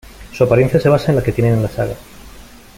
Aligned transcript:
Su 0.33 0.45
apariencia 0.45 0.79
se 0.79 0.89
basa 0.89 1.11
en 1.11 1.17
la 1.17 1.23
que 1.23 1.31
tienen 1.31 1.53
en 1.53 1.61
la 1.61 1.69
saga. 1.69 1.93